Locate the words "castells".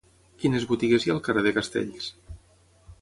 1.59-2.09